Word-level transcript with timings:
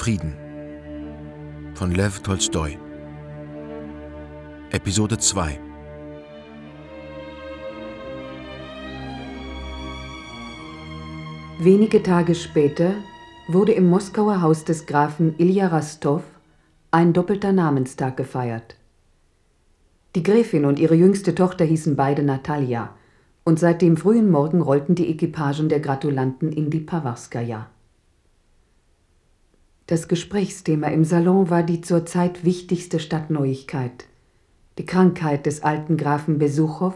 Frieden 0.00 0.34
von 1.74 1.90
Lev 1.90 2.20
Tolstoi 2.20 2.78
Episode 4.70 5.18
2 5.18 5.60
Wenige 11.58 12.02
Tage 12.02 12.34
später 12.34 12.94
wurde 13.46 13.72
im 13.72 13.90
Moskauer 13.90 14.40
Haus 14.40 14.64
des 14.64 14.86
Grafen 14.86 15.34
Ilja 15.36 15.66
Rastow 15.66 16.22
ein 16.90 17.12
doppelter 17.12 17.52
Namenstag 17.52 18.16
gefeiert. 18.16 18.76
Die 20.14 20.22
Gräfin 20.22 20.64
und 20.64 20.78
ihre 20.78 20.94
jüngste 20.94 21.34
Tochter 21.34 21.66
hießen 21.66 21.94
beide 21.94 22.22
Natalia, 22.22 22.94
und 23.44 23.58
seit 23.58 23.82
dem 23.82 23.98
frühen 23.98 24.30
Morgen 24.30 24.62
rollten 24.62 24.94
die 24.94 25.10
Equipagen 25.10 25.68
der 25.68 25.80
Gratulanten 25.80 26.52
in 26.52 26.70
die 26.70 26.80
Pawarskaja. 26.80 27.68
Das 29.90 30.06
Gesprächsthema 30.06 30.86
im 30.86 31.04
Salon 31.04 31.50
war 31.50 31.64
die 31.64 31.80
zurzeit 31.80 32.44
wichtigste 32.44 33.00
Stadtneuigkeit, 33.00 34.04
die 34.78 34.86
Krankheit 34.86 35.46
des 35.46 35.64
alten 35.64 35.96
Grafen 35.96 36.38
Besuchow 36.38 36.94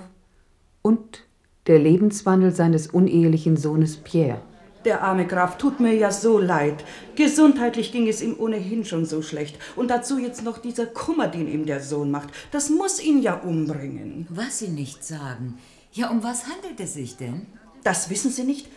und 0.81 1.25
der 1.67 1.81
Lebenswandel 1.81 2.53
seines 2.53 2.87
unehelichen 2.87 3.57
Sohnes 3.57 3.97
Pierre. 3.97 4.41
Der 4.85 5.03
arme 5.03 5.27
Graf 5.27 5.59
tut 5.59 5.81
mir 5.81 5.93
ja 5.93 6.13
so 6.13 6.39
leid. 6.39 6.85
Gesundheitlich 7.17 7.91
ging 7.91 8.07
es 8.07 8.23
ihm 8.23 8.37
ohnehin 8.39 8.85
schon 8.85 9.07
so 9.07 9.23
schlecht. 9.23 9.59
Und 9.75 9.91
dazu 9.91 10.21
jetzt 10.21 10.45
noch 10.45 10.59
dieser 10.59 10.87
Kummer, 10.87 11.27
den 11.27 11.49
ihm 11.53 11.67
der 11.67 11.81
Sohn 11.81 12.13
macht. 12.13 12.29
Das 12.53 12.71
muss 12.71 13.03
ihn 13.03 13.21
ja 13.21 13.35
umbringen. 13.35 14.29
Was 14.31 14.61
Sie 14.61 14.69
nicht 14.69 15.03
sagen. 15.03 15.59
Ja, 15.91 16.11
um 16.11 16.23
was 16.23 16.45
handelt 16.47 16.79
es 16.79 16.95
sich 16.95 17.17
denn? 17.17 17.47
Das 17.83 18.09
wissen 18.09 18.31
Sie 18.31 18.45
nicht? 18.45 18.69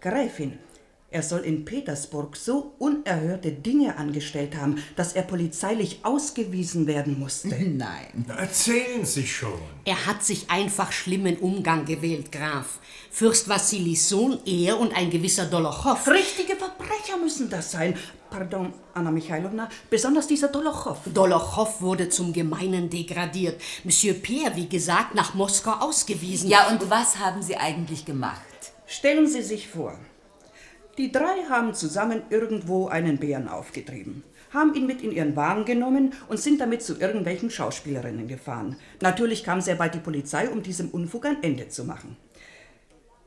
Gräfin, 0.00 0.54
er 1.10 1.22
soll 1.22 1.40
in 1.40 1.64
Petersburg 1.64 2.36
so 2.36 2.74
unerhörte 2.78 3.50
Dinge 3.50 3.96
angestellt 3.96 4.54
haben, 4.54 4.82
dass 4.94 5.14
er 5.14 5.22
polizeilich 5.22 6.00
ausgewiesen 6.02 6.86
werden 6.86 7.18
musste. 7.18 7.48
Nein. 7.64 8.26
Erzählen 8.28 9.06
Sie 9.06 9.26
schon. 9.26 9.58
Er 9.86 10.04
hat 10.04 10.22
sich 10.22 10.50
einfach 10.50 10.92
schlimmen 10.92 11.38
Umgang 11.38 11.86
gewählt, 11.86 12.30
Graf. 12.30 12.78
Fürst 13.10 13.48
Wassilis 13.48 14.06
Sohn, 14.06 14.38
er 14.44 14.78
und 14.78 14.94
ein 14.94 15.08
gewisser 15.08 15.46
Dolochow. 15.46 16.06
Richtige 16.08 16.56
Verbrecher 16.56 17.16
müssen 17.16 17.48
das 17.48 17.70
sein. 17.70 17.96
Pardon, 18.28 18.74
Anna 18.92 19.10
Michailowna, 19.10 19.70
besonders 19.88 20.26
dieser 20.26 20.48
Dolochow. 20.48 20.98
Dolochow 21.06 21.80
wurde 21.80 22.10
zum 22.10 22.34
Gemeinen 22.34 22.90
degradiert. 22.90 23.58
Monsieur 23.82 24.12
Pierre, 24.12 24.54
wie 24.56 24.68
gesagt, 24.68 25.14
nach 25.14 25.32
Moskau 25.32 25.72
ausgewiesen. 25.72 26.50
Ja, 26.50 26.68
und 26.68 26.90
was 26.90 27.18
haben 27.18 27.40
Sie 27.40 27.56
eigentlich 27.56 28.04
gemacht? 28.04 28.42
Stellen 28.86 29.26
Sie 29.26 29.42
sich 29.42 29.68
vor, 29.68 29.98
die 30.98 31.12
drei 31.12 31.44
haben 31.48 31.74
zusammen 31.74 32.22
irgendwo 32.28 32.88
einen 32.88 33.18
Bären 33.18 33.48
aufgetrieben, 33.48 34.24
haben 34.52 34.74
ihn 34.74 34.86
mit 34.86 35.00
in 35.00 35.12
ihren 35.12 35.36
Wagen 35.36 35.64
genommen 35.64 36.12
und 36.28 36.40
sind 36.40 36.60
damit 36.60 36.82
zu 36.82 37.00
irgendwelchen 37.00 37.50
Schauspielerinnen 37.50 38.26
gefahren. 38.26 38.76
Natürlich 39.00 39.44
kam 39.44 39.60
sehr 39.60 39.76
bald 39.76 39.94
die 39.94 40.00
Polizei, 40.00 40.48
um 40.50 40.62
diesem 40.62 40.90
Unfug 40.90 41.26
ein 41.26 41.42
Ende 41.42 41.68
zu 41.68 41.84
machen. 41.84 42.16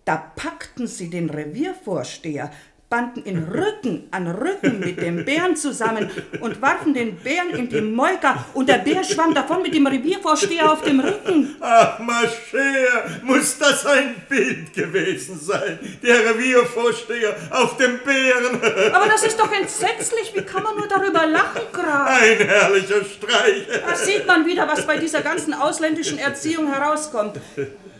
Da 0.03 0.17
packten 0.17 0.87
sie 0.87 1.09
den 1.09 1.29
Reviervorsteher, 1.29 2.51
banden 2.91 3.23
ihn 3.25 3.43
Rücken 3.45 4.09
an 4.11 4.27
Rücken 4.27 4.81
mit 4.81 5.01
dem 5.01 5.23
Bären 5.23 5.55
zusammen 5.55 6.11
und 6.41 6.61
warfen 6.61 6.93
den 6.93 7.15
Bären 7.15 7.51
in 7.51 7.69
die 7.69 7.79
Moika 7.79 8.45
und 8.53 8.67
der 8.67 8.79
Bär 8.79 9.01
schwamm 9.01 9.33
davon 9.33 9.61
mit 9.61 9.73
dem 9.73 9.87
Reviervorsteher 9.87 10.69
auf 10.69 10.81
dem 10.81 10.99
Rücken. 10.99 11.55
Ach, 11.61 11.97
Mascher, 11.99 13.09
muss 13.23 13.57
das 13.57 13.85
ein 13.85 14.15
Bild 14.27 14.73
gewesen 14.73 15.39
sein? 15.39 15.79
Der 16.03 16.19
Reviervorsteher 16.29 17.33
auf 17.51 17.77
dem 17.77 17.97
Bären. 17.99 18.59
Aber 18.93 19.07
das 19.07 19.23
ist 19.23 19.39
doch 19.39 19.51
entsetzlich. 19.53 20.33
Wie 20.35 20.41
kann 20.41 20.61
man 20.61 20.75
nur 20.75 20.89
darüber 20.89 21.25
lachen, 21.25 21.61
Graf? 21.71 22.09
Ein 22.09 22.45
herrlicher 22.45 23.05
Streich. 23.05 23.67
Da 23.87 23.95
sieht 23.95 24.27
man 24.27 24.45
wieder, 24.45 24.67
was 24.67 24.85
bei 24.85 24.97
dieser 24.97 25.21
ganzen 25.21 25.53
ausländischen 25.53 26.17
Erziehung 26.17 26.67
herauskommt. 26.67 27.39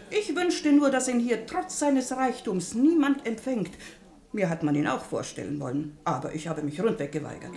Ich 0.10 0.36
wünschte 0.36 0.74
nur, 0.74 0.90
dass 0.90 1.08
ihn 1.08 1.22
hier 1.22 1.46
trotz 1.46 1.80
seines 1.80 2.12
Reichtums 2.12 2.74
niemand 2.74 3.26
empfängt. 3.26 3.72
Mir 4.34 4.50
hat 4.50 4.64
man 4.64 4.76
ihn 4.76 4.88
auch 4.88 5.04
vorstellen 5.04 5.60
wollen, 5.60 5.98
aber 6.06 6.34
ich 6.34 6.48
habe 6.48 6.62
mich 6.62 6.82
rundweg 6.82 7.12
geweigert. 7.12 7.52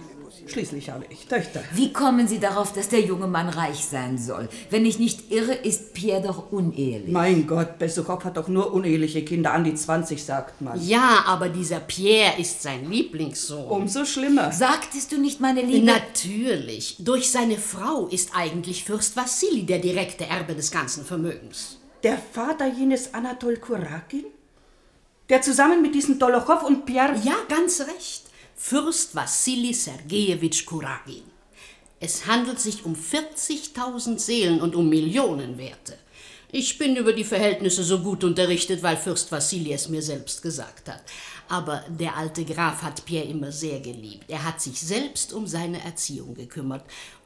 Schließlich 0.46 0.90
habe 0.90 1.04
ich 1.08 1.26
Töchter. 1.26 1.62
Wie 1.72 1.92
kommen 1.92 2.26
Sie 2.26 2.40
darauf, 2.40 2.72
dass 2.72 2.88
der 2.88 3.00
junge 3.00 3.28
Mann 3.28 3.48
reich 3.48 3.84
sein 3.84 4.18
soll? 4.18 4.48
Wenn 4.70 4.84
ich 4.84 4.98
nicht 4.98 5.30
irre, 5.30 5.54
ist 5.54 5.94
Pierre 5.94 6.22
doch 6.22 6.50
unehelich. 6.50 7.12
Mein 7.12 7.46
Gott, 7.46 7.78
Besuchow 7.78 8.24
hat 8.24 8.36
doch 8.36 8.48
nur 8.48 8.72
uneheliche 8.72 9.24
Kinder, 9.24 9.52
an 9.52 9.62
die 9.62 9.74
20 9.74 10.24
sagt 10.24 10.60
man. 10.62 10.84
Ja, 10.84 11.22
aber 11.26 11.48
dieser 11.48 11.78
Pierre 11.78 12.40
ist 12.40 12.62
sein 12.62 12.90
Lieblingssohn. 12.90 13.70
Umso 13.70 14.04
schlimmer. 14.04 14.50
Sagtest 14.50 15.12
du 15.12 15.20
nicht, 15.20 15.40
meine 15.40 15.62
Liebe? 15.62 15.86
Natürlich. 15.86 16.96
Durch 16.98 17.30
seine 17.30 17.56
Frau 17.56 18.08
ist 18.08 18.30
eigentlich 18.34 18.82
Fürst 18.82 19.16
Wassili 19.16 19.64
der 19.64 19.78
direkte 19.78 20.26
Erbe 20.26 20.56
des 20.56 20.72
ganzen 20.72 21.04
Vermögens. 21.04 21.78
Der 22.02 22.18
Vater 22.18 22.66
jenes 22.66 23.14
Anatol 23.14 23.58
Kurakin? 23.58 24.24
Der 25.30 25.40
zusammen 25.40 25.80
mit 25.80 25.94
diesem 25.94 26.18
Dolochow 26.18 26.62
und 26.64 26.84
Pierre... 26.84 27.18
Ja, 27.24 27.36
ganz 27.48 27.80
recht. 27.80 28.24
Fürst 28.54 29.14
Wassili 29.14 29.72
Sergejewitsch 29.72 30.66
Kuragin. 30.66 31.22
Es 31.98 32.26
handelt 32.26 32.60
sich 32.60 32.84
um 32.84 32.94
40.000 32.94 34.18
Seelen 34.18 34.60
und 34.60 34.74
um 34.74 34.88
Millionenwerte. 34.90 35.96
Ich 36.52 36.76
bin 36.76 36.94
über 36.96 37.14
die 37.14 37.24
Verhältnisse 37.24 37.82
so 37.82 38.00
gut 38.00 38.22
unterrichtet, 38.22 38.82
weil 38.82 38.98
Fürst 38.98 39.32
Wassili 39.32 39.72
es 39.72 39.88
mir 39.88 40.02
selbst 40.02 40.42
gesagt 40.42 40.88
hat. 40.90 41.02
Aber 41.48 41.82
der 41.88 42.16
alte 42.16 42.44
Graf 42.44 42.82
hat 42.82 43.04
Pierre 43.06 43.26
immer 43.26 43.50
sehr 43.50 43.80
geliebt. 43.80 44.26
Er 44.28 44.44
hat 44.44 44.60
sich 44.60 44.78
selbst 44.78 45.32
um 45.32 45.46
seine 45.46 45.82
Erziehung 45.82 46.34
gekümmert. 46.34 46.84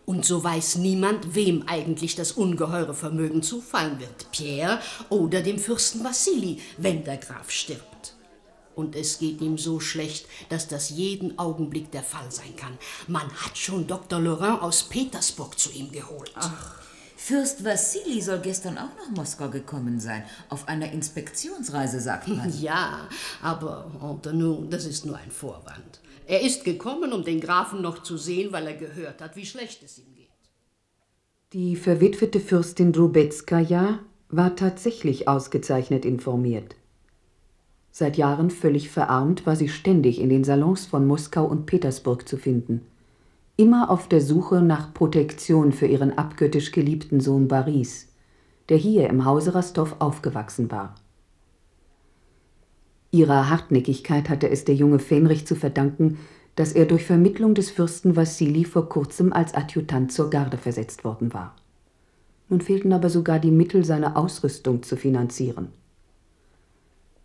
Und 0.08 0.24
so 0.24 0.42
weiß 0.42 0.76
niemand, 0.76 1.34
wem 1.34 1.64
eigentlich 1.66 2.14
das 2.14 2.32
ungeheure 2.32 2.94
Vermögen 2.94 3.42
zufallen 3.42 4.00
wird. 4.00 4.30
Pierre 4.32 4.80
oder 5.10 5.42
dem 5.42 5.58
Fürsten 5.58 6.02
Wassili, 6.02 6.62
wenn 6.78 7.04
der 7.04 7.18
Graf 7.18 7.50
stirbt. 7.50 8.14
Und 8.74 8.96
es 8.96 9.18
geht 9.18 9.42
ihm 9.42 9.58
so 9.58 9.80
schlecht, 9.80 10.24
dass 10.48 10.66
das 10.66 10.88
jeden 10.88 11.38
Augenblick 11.38 11.90
der 11.90 12.02
Fall 12.02 12.30
sein 12.30 12.56
kann. 12.56 12.78
Man 13.06 13.30
hat 13.30 13.58
schon 13.58 13.86
Dr. 13.86 14.18
Laurent 14.18 14.62
aus 14.62 14.84
Petersburg 14.84 15.58
zu 15.58 15.70
ihm 15.72 15.92
geholt. 15.92 16.32
Ach. 16.36 16.80
Fürst 17.28 17.62
Wassili 17.62 18.22
soll 18.22 18.38
gestern 18.38 18.78
auch 18.78 18.96
nach 18.96 19.14
Moskau 19.14 19.50
gekommen 19.50 20.00
sein. 20.00 20.22
Auf 20.48 20.66
einer 20.66 20.90
Inspektionsreise, 20.90 22.00
sagt 22.00 22.26
man. 22.38 22.50
Ja, 22.58 23.06
aber 23.42 23.90
entre 24.00 24.32
nous, 24.32 24.66
das 24.70 24.86
ist 24.86 25.04
nur 25.04 25.18
ein 25.18 25.30
Vorwand. 25.30 26.00
Er 26.26 26.40
ist 26.40 26.64
gekommen, 26.64 27.12
um 27.12 27.24
den 27.24 27.42
Grafen 27.42 27.82
noch 27.82 28.02
zu 28.02 28.16
sehen, 28.16 28.50
weil 28.52 28.66
er 28.66 28.78
gehört 28.78 29.20
hat, 29.20 29.36
wie 29.36 29.44
schlecht 29.44 29.82
es 29.82 29.98
ihm 29.98 30.14
geht. 30.14 30.30
Die 31.52 31.76
verwitwete 31.76 32.40
Fürstin 32.40 32.94
Drubetskaja 32.94 33.98
war 34.30 34.56
tatsächlich 34.56 35.28
ausgezeichnet 35.28 36.06
informiert. 36.06 36.76
Seit 37.90 38.16
Jahren 38.16 38.48
völlig 38.48 38.88
verarmt 38.88 39.44
war 39.44 39.54
sie 39.54 39.68
ständig 39.68 40.18
in 40.18 40.30
den 40.30 40.44
Salons 40.44 40.86
von 40.86 41.06
Moskau 41.06 41.44
und 41.44 41.66
Petersburg 41.66 42.26
zu 42.26 42.38
finden, 42.38 42.86
immer 43.58 43.90
auf 43.90 44.06
der 44.06 44.20
Suche 44.20 44.62
nach 44.62 44.94
Protektion 44.94 45.72
für 45.72 45.86
ihren 45.86 46.16
abgöttisch 46.16 46.70
geliebten 46.70 47.18
Sohn 47.18 47.48
Baris, 47.48 48.06
der 48.68 48.76
hier 48.76 49.10
im 49.10 49.24
Hause 49.24 49.52
Rastow 49.52 49.96
aufgewachsen 49.98 50.70
war. 50.70 50.94
Ihrer 53.10 53.50
Hartnäckigkeit 53.50 54.28
hatte 54.28 54.48
es 54.48 54.64
der 54.64 54.76
junge 54.76 55.00
Fähnrich 55.00 55.44
zu 55.44 55.56
verdanken, 55.56 56.18
dass 56.54 56.72
er 56.72 56.86
durch 56.86 57.04
Vermittlung 57.04 57.54
des 57.54 57.70
Fürsten 57.70 58.14
Wassili 58.14 58.64
vor 58.64 58.88
kurzem 58.88 59.32
als 59.32 59.54
Adjutant 59.54 60.12
zur 60.12 60.30
Garde 60.30 60.56
versetzt 60.56 61.02
worden 61.02 61.34
war. 61.34 61.56
Nun 62.48 62.60
fehlten 62.60 62.92
aber 62.92 63.10
sogar 63.10 63.40
die 63.40 63.50
Mittel, 63.50 63.84
seine 63.84 64.14
Ausrüstung 64.14 64.84
zu 64.84 64.96
finanzieren. 64.96 65.68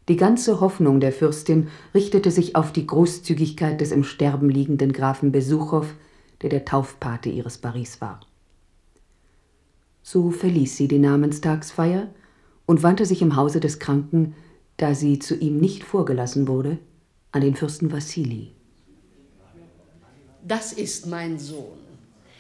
Die 0.07 0.17
ganze 0.17 0.61
Hoffnung 0.61 0.99
der 0.99 1.11
Fürstin 1.11 1.67
richtete 1.93 2.31
sich 2.31 2.55
auf 2.55 2.73
die 2.73 2.87
Großzügigkeit 2.87 3.79
des 3.79 3.91
im 3.91 4.03
Sterben 4.03 4.49
liegenden 4.49 4.93
Grafen 4.93 5.31
Besuchow, 5.31 5.93
der 6.43 6.49
der 6.49 6.65
Taufpate 6.65 7.29
ihres 7.29 7.57
Paris 7.57 7.99
war. 8.01 8.19
So 10.03 10.29
verließ 10.29 10.77
sie 10.77 10.87
die 10.87 10.99
Namenstagsfeier 10.99 12.09
und 12.65 12.83
wandte 12.83 13.05
sich 13.05 13.21
im 13.21 13.35
Hause 13.35 13.59
des 13.59 13.79
Kranken 13.79 14.35
da 14.77 14.95
sie 14.95 15.19
zu 15.19 15.35
ihm 15.35 15.59
nicht 15.59 15.83
vorgelassen 15.83 16.47
wurde, 16.47 16.77
an 17.31 17.41
den 17.41 17.55
Fürsten 17.55 17.91
Wassili. 17.91 18.51
Das 20.45 20.73
ist 20.73 21.07
mein 21.07 21.39
Sohn. 21.39 21.77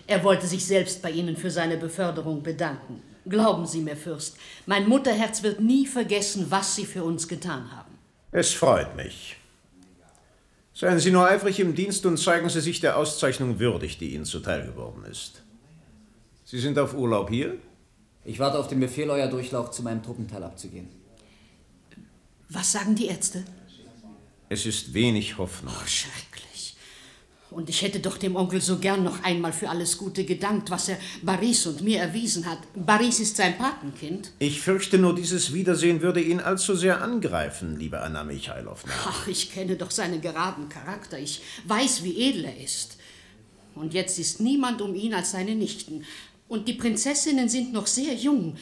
Er 0.07 0.23
wollte 0.23 0.45
sich 0.45 0.65
selbst 0.65 1.01
bei 1.01 1.11
Ihnen 1.11 1.37
für 1.37 1.49
seine 1.49 1.77
Beförderung 1.77 2.43
bedanken. 2.43 3.01
Glauben 3.25 3.65
Sie 3.65 3.79
mir, 3.79 3.95
Fürst, 3.95 4.35
mein 4.65 4.89
Mutterherz 4.89 5.41
wird 5.43 5.61
nie 5.61 5.87
vergessen, 5.87 6.47
was 6.49 6.75
Sie 6.75 6.85
für 6.85 7.05
uns 7.05 7.27
getan 7.29 7.71
haben. 7.71 7.97
Es 8.31 8.51
freut 8.53 8.93
mich. 8.97 9.37
Seien 10.73 10.99
Sie 10.99 11.11
nur 11.11 11.27
eifrig 11.27 11.59
im 11.59 11.75
Dienst 11.75 12.05
und 12.05 12.17
zeigen 12.17 12.49
Sie 12.49 12.61
sich 12.61 12.79
der 12.79 12.97
Auszeichnung 12.97 13.59
würdig, 13.59 13.99
die 13.99 14.15
Ihnen 14.15 14.25
zuteil 14.25 14.65
geworden 14.65 15.05
ist. 15.05 15.43
Sie 16.45 16.59
sind 16.59 16.79
auf 16.79 16.93
Urlaub 16.95 17.29
hier? 17.29 17.57
Ich 18.25 18.39
warte 18.39 18.57
auf 18.57 18.67
den 18.67 18.79
Befehl, 18.79 19.09
euer 19.09 19.27
Durchlauf 19.27 19.71
zu 19.71 19.83
meinem 19.83 20.01
Truppenteil 20.01 20.43
abzugehen. 20.43 20.87
Was 22.49 22.71
sagen 22.71 22.95
die 22.95 23.07
Ärzte? 23.07 23.43
Es 24.49 24.65
ist 24.65 24.93
wenig 24.93 25.37
Hoffnung. 25.37 25.73
Oh, 25.75 25.87
schrecklich. 25.87 26.52
Und 27.53 27.69
ich 27.69 27.83
hätte 27.83 27.99
doch 27.99 28.17
dem 28.17 28.35
Onkel 28.35 28.61
so 28.61 28.79
gern 28.79 29.03
noch 29.03 29.23
einmal 29.23 29.53
für 29.53 29.69
alles 29.69 29.97
Gute 29.97 30.25
gedankt, 30.25 30.71
was 30.71 30.89
er 30.89 30.97
Baris 31.21 31.67
und 31.67 31.81
mir 31.81 31.99
erwiesen 31.99 32.47
hat. 32.47 32.57
Baris 32.75 33.19
ist 33.19 33.37
sein 33.37 33.57
Patenkind. 33.57 34.31
Ich 34.39 34.59
fürchte 34.59 34.97
nur, 34.97 35.13
dieses 35.13 35.53
Wiedersehen 35.53 36.01
würde 36.01 36.21
ihn 36.21 36.39
allzu 36.39 36.75
sehr 36.75 37.01
angreifen, 37.01 37.77
liebe 37.77 38.01
Anna 38.01 38.23
Michailowna. 38.23 38.91
Ach, 39.05 39.27
ich 39.27 39.53
kenne 39.53 39.75
doch 39.75 39.91
seinen 39.91 40.21
geraden 40.21 40.67
Charakter. 40.67 41.19
Ich 41.19 41.41
weiß, 41.67 42.03
wie 42.03 42.17
edel 42.17 42.45
er 42.45 42.63
ist. 42.63 42.97
Und 43.75 43.93
jetzt 43.93 44.17
ist 44.17 44.39
niemand 44.39 44.81
um 44.81 44.95
ihn 44.95 45.13
als 45.13 45.31
seine 45.31 45.55
Nichten. 45.55 46.05
Und 46.47 46.67
die 46.67 46.73
Prinzessinnen 46.73 47.49
sind 47.49 47.71
noch 47.71 47.87
sehr 47.87 48.13
jung. 48.15 48.55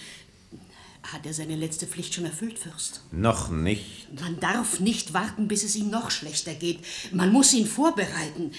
Hat 1.04 1.26
er 1.26 1.34
seine 1.34 1.56
letzte 1.56 1.88
Pflicht 1.88 2.14
schon 2.14 2.26
erfüllt, 2.26 2.60
Fürst? 2.60 3.02
Noch 3.12 3.50
nicht. 3.50 4.08
Man 4.20 4.40
darf 4.40 4.80
nicht 4.80 5.14
warten, 5.14 5.48
bis 5.48 5.64
es 5.64 5.76
ihm 5.76 5.90
noch 5.90 6.12
schlechter 6.12 6.54
geht. 6.54 6.80
Man 7.12 7.32
muss 7.32 7.54
ihn 7.54 7.66
vorbereiten. 7.66 8.52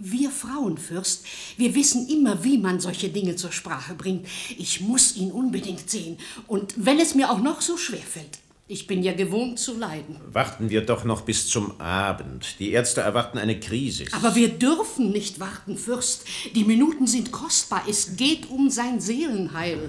Wir 0.00 0.30
Frauen, 0.30 0.78
Fürst, 0.78 1.24
wir 1.56 1.74
wissen 1.74 2.08
immer, 2.08 2.42
wie 2.44 2.56
man 2.56 2.80
solche 2.80 3.08
Dinge 3.10 3.36
zur 3.36 3.52
Sprache 3.52 3.94
bringt. 3.94 4.26
Ich 4.56 4.80
muss 4.80 5.16
ihn 5.16 5.30
unbedingt 5.30 5.90
sehen. 5.90 6.18
Und 6.46 6.74
wenn 6.76 7.00
es 7.00 7.14
mir 7.14 7.30
auch 7.30 7.40
noch 7.40 7.60
so 7.60 7.76
schwer 7.76 7.98
fällt. 7.98 8.38
Ich 8.70 8.86
bin 8.86 9.02
ja 9.02 9.14
gewohnt 9.14 9.58
zu 9.58 9.78
leiden. 9.78 10.20
Warten 10.30 10.68
wir 10.68 10.84
doch 10.84 11.04
noch 11.04 11.22
bis 11.22 11.48
zum 11.48 11.80
Abend. 11.80 12.56
Die 12.58 12.72
Ärzte 12.72 13.00
erwarten 13.00 13.38
eine 13.38 13.58
Krise. 13.58 14.04
Aber 14.12 14.34
wir 14.34 14.50
dürfen 14.50 15.10
nicht 15.10 15.40
warten, 15.40 15.78
Fürst. 15.78 16.26
Die 16.54 16.64
Minuten 16.64 17.06
sind 17.06 17.32
kostbar. 17.32 17.84
Es 17.88 18.16
geht 18.16 18.50
um 18.50 18.68
sein 18.68 19.00
Seelenheil. 19.00 19.88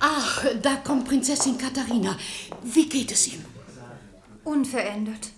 Ach, 0.00 0.44
da 0.60 0.74
kommt 0.74 1.06
Prinzessin 1.06 1.56
Katharina. 1.56 2.18
Wie 2.64 2.88
geht 2.88 3.12
es 3.12 3.28
ihm? 3.28 3.44
Unverändert. 4.42 5.28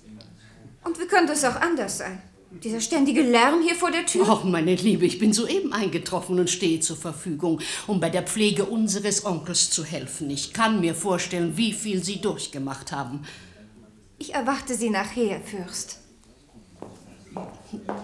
Und 0.83 0.99
wie 0.99 1.07
könnte 1.07 1.35
es 1.35 1.45
auch 1.45 1.57
anders 1.57 1.99
sein? 1.99 2.23
Dieser 2.63 2.81
ständige 2.81 3.23
Lärm 3.23 3.63
hier 3.63 3.75
vor 3.75 3.91
der 3.91 4.07
Tür? 4.07 4.29
Oh, 4.29 4.47
meine 4.47 4.77
Liebe, 4.77 5.05
ich 5.07 5.19
bin 5.19 5.33
soeben 5.33 5.73
eingetroffen 5.73 6.39
und 6.39 6.49
stehe 6.49 6.79
zur 6.79 6.97
Verfügung, 6.97 7.61
um 7.89 7.99
bei 7.99 8.11
der 8.11 8.23
Pflege 8.23 8.65
unseres 8.65 9.27
Onkels 9.27 9.71
zu 9.71 9.85
helfen. 9.85 10.31
Ich 10.31 10.53
kann 10.53 10.81
mir 10.81 10.95
vorstellen, 10.95 11.57
wie 11.57 11.73
viel 11.73 12.05
Sie 12.05 12.21
durchgemacht 12.21 12.93
haben. 12.93 13.23
Ich 14.19 14.35
erwarte 14.35 14.75
Sie 14.75 14.91
nachher, 14.91 15.41
Fürst. 15.41 15.99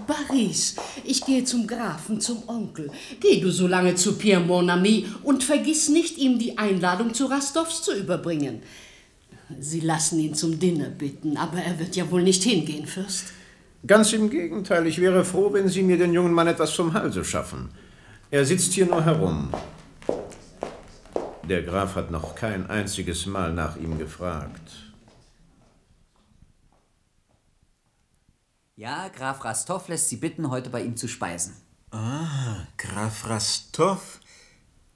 Paris, 0.08 0.74
ich 1.04 1.24
gehe 1.24 1.44
zum 1.44 1.68
Grafen, 1.68 2.20
zum 2.20 2.48
Onkel. 2.48 2.90
Geh 3.20 3.40
du 3.40 3.52
so 3.52 3.68
lange 3.68 3.94
zu 3.94 4.18
Pierre 4.18 4.42
Mon 4.42 4.68
Ami 4.68 5.06
und 5.22 5.44
vergiss 5.44 5.88
nicht, 5.88 6.18
ihm 6.18 6.40
die 6.40 6.58
Einladung 6.58 7.14
zu 7.14 7.26
Rastovs 7.26 7.82
zu 7.82 7.96
überbringen. 7.96 8.62
Sie 9.60 9.80
lassen 9.80 10.18
ihn 10.18 10.34
zum 10.34 10.58
Dinner 10.58 10.88
bitten, 10.88 11.36
aber 11.36 11.58
er 11.58 11.78
wird 11.78 11.94
ja 11.94 12.10
wohl 12.10 12.22
nicht 12.22 12.42
hingehen, 12.42 12.86
Fürst. 12.86 13.26
Ganz 13.86 14.12
im 14.12 14.28
Gegenteil, 14.28 14.86
ich 14.86 15.00
wäre 15.00 15.24
froh, 15.24 15.52
wenn 15.52 15.68
Sie 15.68 15.82
mir 15.82 15.96
den 15.96 16.12
jungen 16.12 16.34
Mann 16.34 16.46
etwas 16.46 16.72
vom 16.72 16.92
Halse 16.92 17.24
schaffen. 17.24 17.70
Er 18.30 18.44
sitzt 18.44 18.72
hier 18.74 18.86
nur 18.86 19.04
herum. 19.04 19.50
Der 21.48 21.62
Graf 21.62 21.96
hat 21.96 22.10
noch 22.10 22.34
kein 22.34 22.68
einziges 22.68 23.26
Mal 23.26 23.52
nach 23.52 23.76
ihm 23.76 23.98
gefragt. 23.98 24.92
Ja, 28.76 29.08
Graf 29.08 29.44
Rastov 29.44 29.88
lässt 29.88 30.08
Sie 30.10 30.16
bitten, 30.16 30.50
heute 30.50 30.70
bei 30.70 30.82
ihm 30.82 30.96
zu 30.96 31.08
speisen. 31.08 31.54
Ah, 31.90 32.66
Graf 32.76 33.28
Rastov. 33.28 34.20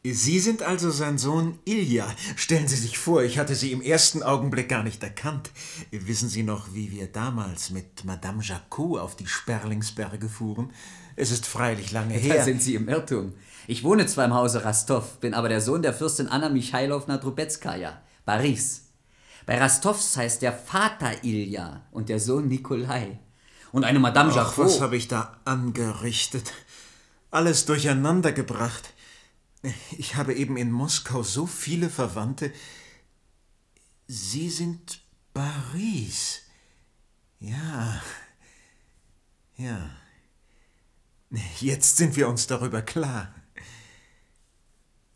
Sie 0.06 0.38
sind 0.38 0.62
also 0.62 0.90
sein 0.90 1.16
Sohn 1.16 1.58
Ilja. 1.64 2.06
Stellen 2.36 2.68
Sie 2.68 2.76
sich 2.76 2.98
vor, 2.98 3.22
ich 3.22 3.38
hatte 3.38 3.54
Sie 3.54 3.72
im 3.72 3.80
ersten 3.80 4.22
Augenblick 4.22 4.68
gar 4.68 4.82
nicht 4.82 5.02
erkannt. 5.02 5.50
Wissen 5.90 6.28
Sie 6.28 6.42
noch, 6.42 6.74
wie 6.74 6.92
wir 6.92 7.06
damals 7.06 7.70
mit 7.70 8.04
Madame 8.04 8.42
Jacot 8.42 9.00
auf 9.00 9.16
die 9.16 9.26
Sperlingsberge 9.26 10.28
fuhren? 10.28 10.72
Es 11.16 11.30
ist 11.30 11.46
freilich 11.46 11.90
lange 11.90 12.12
her. 12.12 12.36
Da 12.36 12.44
sind 12.44 12.60
Sie 12.60 12.74
im 12.74 12.90
Irrtum. 12.90 13.32
Ich 13.66 13.82
wohne 13.82 14.04
zwar 14.04 14.26
im 14.26 14.34
Hause 14.34 14.62
Rastov, 14.62 15.20
bin 15.20 15.32
aber 15.32 15.48
der 15.48 15.62
Sohn 15.62 15.80
der 15.80 15.94
Fürstin 15.94 16.28
Anna 16.28 16.50
Michailowna 16.50 17.16
Trubetskaja, 17.16 18.02
Paris. 18.26 18.82
Bei 19.46 19.58
Rastovs 19.58 20.18
heißt 20.18 20.42
der 20.42 20.52
Vater 20.52 21.24
Ilja 21.24 21.80
und 21.92 22.10
der 22.10 22.20
Sohn 22.20 22.48
Nikolai. 22.48 23.20
Und 23.72 23.84
eine 23.84 24.00
Madame 24.00 24.32
Ach, 24.32 24.36
Jacot. 24.36 24.66
was 24.66 24.82
habe 24.82 24.98
ich 24.98 25.08
da 25.08 25.38
angerichtet? 25.46 26.52
Alles 27.30 27.64
durcheinander 27.64 28.32
gebracht. 28.32 28.93
Ich 29.96 30.16
habe 30.16 30.34
eben 30.34 30.56
in 30.56 30.70
Moskau 30.70 31.22
so 31.22 31.46
viele 31.46 31.88
Verwandte. 31.88 32.52
Sie 34.06 34.50
sind 34.50 35.00
Paris. 35.32 36.42
Ja. 37.40 38.02
Ja. 39.56 39.90
Jetzt 41.60 41.96
sind 41.96 42.16
wir 42.16 42.28
uns 42.28 42.46
darüber 42.46 42.82
klar. 42.82 43.34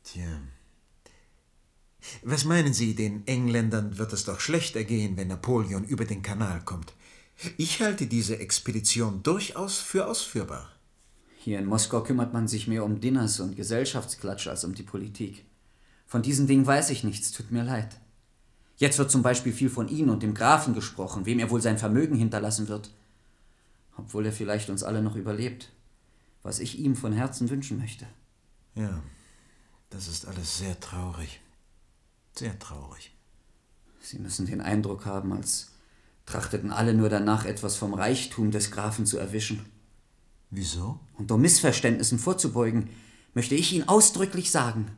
Tja. 0.02 0.40
Was 2.22 2.44
meinen 2.44 2.72
Sie, 2.72 2.94
den 2.94 3.26
Engländern 3.26 3.98
wird 3.98 4.12
es 4.12 4.24
doch 4.24 4.40
schlecht 4.40 4.76
ergehen, 4.76 5.16
wenn 5.16 5.28
Napoleon 5.28 5.84
über 5.84 6.04
den 6.04 6.22
Kanal 6.22 6.64
kommt. 6.64 6.94
Ich 7.56 7.82
halte 7.82 8.06
diese 8.06 8.38
Expedition 8.38 9.22
durchaus 9.22 9.78
für 9.78 10.06
ausführbar. 10.06 10.77
Hier 11.40 11.61
in 11.61 11.67
Moskau 11.67 12.02
kümmert 12.02 12.32
man 12.32 12.49
sich 12.49 12.67
mehr 12.67 12.85
um 12.85 13.00
Dinners 13.00 13.38
und 13.38 13.55
Gesellschaftsklatsch 13.55 14.49
als 14.49 14.64
um 14.64 14.75
die 14.75 14.82
Politik. 14.82 15.44
Von 16.05 16.20
diesen 16.20 16.49
Dingen 16.49 16.67
weiß 16.67 16.90
ich 16.90 17.05
nichts, 17.05 17.31
tut 17.31 17.52
mir 17.52 17.62
leid. 17.62 18.00
Jetzt 18.76 18.99
wird 18.99 19.11
zum 19.11 19.23
Beispiel 19.23 19.52
viel 19.52 19.70
von 19.70 19.88
Ihnen 19.88 20.11
und 20.11 20.25
dem 20.25 20.35
Grafen 20.35 20.75
gesprochen, 20.75 21.26
wem 21.26 21.38
er 21.38 21.50
wohl 21.50 21.62
sein 21.62 21.79
Vermögen 21.79 22.17
hinterlassen 22.17 22.67
wird. 22.67 22.93
Obwohl 23.96 24.26
er 24.26 24.32
vielleicht 24.32 24.69
uns 24.69 24.82
alle 24.82 25.00
noch 25.00 25.14
überlebt. 25.14 25.70
Was 26.43 26.58
ich 26.58 26.81
ihm 26.81 26.96
von 26.96 27.12
Herzen 27.12 27.49
wünschen 27.50 27.79
möchte. 27.79 28.06
Ja, 28.75 29.00
das 29.91 30.08
ist 30.08 30.26
alles 30.26 30.58
sehr 30.58 30.79
traurig. 30.81 31.41
Sehr 32.37 32.58
traurig. 32.58 33.14
Sie 34.00 34.19
müssen 34.19 34.46
den 34.46 34.61
Eindruck 34.61 35.06
haben, 35.06 35.32
als 35.32 35.73
trachteten 36.26 36.73
alle 36.73 36.94
nur 36.94 37.08
danach, 37.08 37.44
etwas 37.44 37.76
vom 37.76 37.94
Reichtum 37.94 38.51
des 38.51 38.72
Grafen 38.72 39.06
zu 39.06 39.19
erwischen. 39.19 39.65
Wieso? 40.50 40.98
Und 41.17 41.31
um 41.31 41.40
Missverständnissen 41.40 42.19
vorzubeugen, 42.19 42.90
möchte 43.34 43.55
ich 43.55 43.72
Ihnen 43.72 43.88
ausdrücklich 43.88 44.50
sagen, 44.50 44.90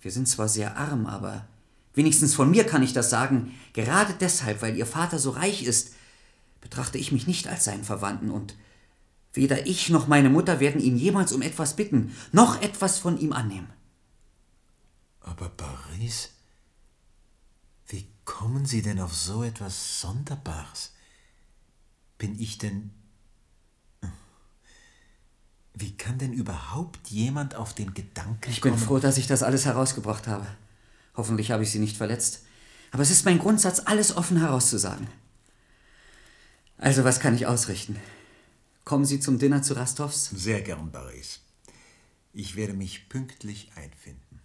wir 0.00 0.10
sind 0.10 0.28
zwar 0.28 0.48
sehr 0.48 0.76
arm, 0.76 1.06
aber 1.06 1.46
wenigstens 1.94 2.34
von 2.34 2.50
mir 2.50 2.64
kann 2.64 2.82
ich 2.82 2.92
das 2.92 3.10
sagen, 3.10 3.54
gerade 3.72 4.14
deshalb, 4.20 4.62
weil 4.62 4.76
Ihr 4.76 4.86
Vater 4.86 5.18
so 5.18 5.30
reich 5.30 5.62
ist, 5.62 5.92
betrachte 6.60 6.98
ich 6.98 7.12
mich 7.12 7.26
nicht 7.26 7.48
als 7.48 7.64
seinen 7.64 7.84
Verwandten 7.84 8.30
und 8.30 8.54
weder 9.32 9.66
ich 9.66 9.88
noch 9.88 10.08
meine 10.08 10.28
Mutter 10.28 10.60
werden 10.60 10.80
ihn 10.80 10.96
jemals 10.96 11.32
um 11.32 11.42
etwas 11.42 11.76
bitten, 11.76 12.14
noch 12.32 12.60
etwas 12.60 12.98
von 12.98 13.18
ihm 13.18 13.32
annehmen. 13.32 13.72
Aber 15.20 15.48
Paris? 15.48 16.30
Wie 17.86 18.06
kommen 18.24 18.66
Sie 18.66 18.82
denn 18.82 19.00
auf 19.00 19.14
so 19.14 19.42
etwas 19.42 20.00
Sonderbares? 20.00 20.92
Bin 22.18 22.38
ich 22.38 22.58
denn. 22.58 22.90
Wie 25.74 25.96
kann 25.96 26.18
denn 26.18 26.32
überhaupt 26.32 27.08
jemand 27.08 27.54
auf 27.54 27.74
den 27.74 27.94
Gedanken 27.94 28.50
Ich 28.50 28.60
bin 28.60 28.72
kommen? 28.72 28.82
froh, 28.84 28.98
dass 28.98 29.16
ich 29.16 29.26
das 29.26 29.42
alles 29.42 29.64
herausgebracht 29.64 30.26
habe. 30.26 30.46
Hoffentlich 31.16 31.50
habe 31.50 31.62
ich 31.62 31.70
Sie 31.70 31.78
nicht 31.78 31.96
verletzt. 31.96 32.42
Aber 32.90 33.02
es 33.02 33.10
ist 33.10 33.24
mein 33.24 33.38
Grundsatz, 33.38 33.80
alles 33.86 34.14
offen 34.16 34.36
herauszusagen. 34.38 35.06
Also, 36.76 37.04
was 37.04 37.20
kann 37.20 37.34
ich 37.34 37.46
ausrichten? 37.46 37.96
Kommen 38.84 39.04
Sie 39.06 39.20
zum 39.20 39.38
Dinner 39.38 39.62
zu 39.62 39.74
Rastovs? 39.74 40.30
Sehr 40.34 40.60
gern, 40.60 40.90
Paris. 40.92 41.40
Ich 42.34 42.56
werde 42.56 42.72
mich 42.74 43.08
pünktlich 43.08 43.70
einfinden. 43.76 44.40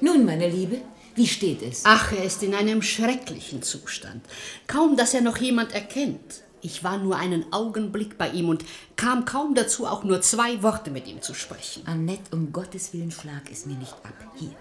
Nun, 0.00 0.24
meine 0.24 0.48
Liebe, 0.48 0.80
wie 1.14 1.26
steht 1.26 1.62
es? 1.62 1.82
Ach, 1.84 2.12
er 2.12 2.24
ist 2.24 2.42
in 2.42 2.54
einem 2.54 2.82
schrecklichen 2.82 3.62
Zustand. 3.62 4.24
Kaum, 4.66 4.96
dass 4.96 5.14
er 5.14 5.20
noch 5.20 5.36
jemand 5.38 5.72
erkennt. 5.72 6.42
Ich 6.64 6.84
war 6.84 6.96
nur 6.96 7.16
einen 7.16 7.52
Augenblick 7.52 8.16
bei 8.16 8.28
ihm 8.28 8.48
und 8.48 8.64
kam 8.94 9.24
kaum 9.24 9.56
dazu, 9.56 9.84
auch 9.84 10.04
nur 10.04 10.20
zwei 10.22 10.62
Worte 10.62 10.92
mit 10.92 11.08
ihm 11.08 11.20
zu 11.20 11.34
sprechen. 11.34 11.82
Annette, 11.86 12.30
um 12.30 12.52
Gottes 12.52 12.92
Willen, 12.92 13.10
schlag 13.10 13.50
es 13.50 13.66
mir 13.66 13.74
nicht 13.74 13.92
ab. 13.92 14.14
Hier. 14.36 14.54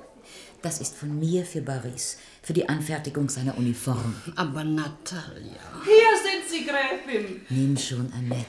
Das 0.64 0.82
ist 0.82 0.96
von 0.96 1.20
mir 1.20 1.46
für 1.46 1.62
Boris, 1.62 2.18
für 2.42 2.54
die 2.54 2.68
Anfertigung 2.68 3.30
seiner 3.30 3.56
Uniform. 3.56 4.16
Aber 4.36 4.64
Natalia. 4.64 5.62
Hier 5.84 6.18
sind 6.24 6.50
Sie, 6.50 6.66
Gräfin. 6.66 7.42
Nimm 7.50 7.78
schon, 7.78 8.12
Annette. 8.14 8.48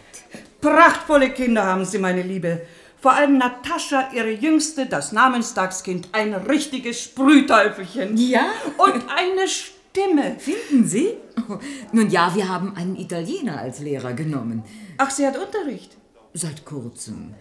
Prachtvolle 0.61 1.31
Kinder 1.31 1.65
haben 1.65 1.85
Sie, 1.85 1.99
meine 1.99 2.23
Liebe. 2.23 2.63
Vor 3.03 3.13
allem 3.13 3.37
Natascha, 3.37 4.11
ihre 4.15 4.31
Jüngste, 4.31 4.87
das 4.87 5.13
Namenstagskind, 5.13 6.09
ein 6.13 6.33
richtiges 6.35 7.03
Sprühteufelchen. 7.03 8.17
Ja? 8.17 8.47
Und 8.79 9.05
eine 9.11 9.47
Stimme. 9.93 10.37
Finden 10.39 10.87
Sie? 10.87 11.19
Oh, 11.49 11.59
nun 11.93 12.11
ja, 12.11 12.35
wir 12.35 12.49
haben 12.49 12.77
einen 12.77 12.97
Italiener 12.97 13.59
als 13.59 13.81
Lehrer 13.81 14.15
genommen. 14.15 14.63
Ach, 14.97 15.11
sie 15.11 15.27
hat 15.27 15.37
Unterricht. 15.37 15.97
Seit 16.33 16.65
kurzem. 16.65 17.35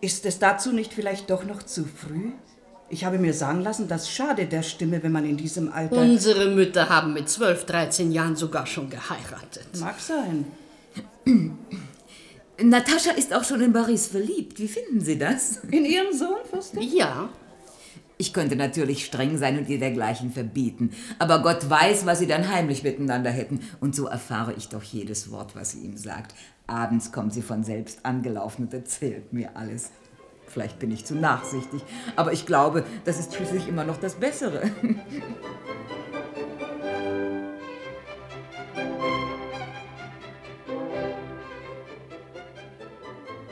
Ist 0.00 0.24
es 0.24 0.38
dazu 0.38 0.70
nicht 0.70 0.92
vielleicht 0.92 1.28
doch 1.28 1.44
noch 1.44 1.62
zu 1.62 1.84
früh? 1.84 2.30
Ich 2.88 3.04
habe 3.04 3.18
mir 3.18 3.34
sagen 3.34 3.62
lassen, 3.62 3.88
das 3.88 4.08
schade 4.10 4.46
der 4.46 4.62
Stimme, 4.62 5.02
wenn 5.02 5.12
man 5.12 5.24
in 5.24 5.36
diesem 5.36 5.72
Alter. 5.72 5.96
Unsere 5.96 6.50
Mütter 6.50 6.88
haben 6.88 7.14
mit 7.14 7.28
12, 7.28 7.66
13 7.66 8.12
Jahren 8.12 8.36
sogar 8.36 8.66
schon 8.66 8.88
geheiratet. 8.88 9.66
Mag 9.78 9.98
sein. 9.98 10.46
Natascha 12.62 13.10
ist 13.10 13.34
auch 13.34 13.44
schon 13.44 13.60
in 13.60 13.72
Paris 13.72 14.06
verliebt. 14.06 14.58
Wie 14.58 14.68
finden 14.68 15.00
Sie 15.00 15.18
das? 15.18 15.58
In 15.70 15.84
Ihren 15.84 16.16
Sohn, 16.16 16.38
Fürstin? 16.48 16.82
Ja. 16.82 17.28
Ich 18.20 18.32
könnte 18.32 18.56
natürlich 18.56 19.04
streng 19.04 19.38
sein 19.38 19.58
und 19.58 19.68
ihr 19.68 19.78
dergleichen 19.78 20.32
verbieten. 20.32 20.90
Aber 21.20 21.40
Gott 21.40 21.70
weiß, 21.70 22.04
was 22.04 22.18
sie 22.18 22.26
dann 22.26 22.52
heimlich 22.52 22.82
miteinander 22.82 23.30
hätten. 23.30 23.60
Und 23.80 23.94
so 23.94 24.06
erfahre 24.06 24.54
ich 24.54 24.68
doch 24.68 24.82
jedes 24.82 25.30
Wort, 25.30 25.54
was 25.54 25.70
sie 25.70 25.84
ihm 25.84 25.96
sagt. 25.96 26.34
Abends 26.66 27.12
kommt 27.12 27.32
sie 27.32 27.42
von 27.42 27.62
selbst 27.62 28.04
angelaufen 28.04 28.64
und 28.64 28.74
erzählt 28.74 29.32
mir 29.32 29.56
alles. 29.56 29.92
Vielleicht 30.48 30.80
bin 30.80 30.90
ich 30.90 31.04
zu 31.04 31.14
nachsichtig, 31.14 31.82
aber 32.16 32.32
ich 32.32 32.44
glaube, 32.44 32.84
das 33.04 33.20
ist 33.20 33.34
schließlich 33.34 33.68
immer 33.68 33.84
noch 33.84 33.98
das 33.98 34.16
Bessere. 34.16 34.62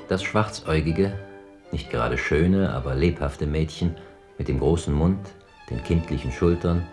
Das 0.08 0.22
schwarzäugige, 0.22 1.18
nicht 1.72 1.90
gerade 1.90 2.16
schöne, 2.16 2.72
aber 2.72 2.94
lebhafte 2.94 3.46
Mädchen 3.46 3.96
mit 4.38 4.48
dem 4.48 4.58
großen 4.58 4.92
Mund, 4.92 5.18
den 5.70 5.82
kindlichen 5.82 6.32
Schultern, 6.32 6.86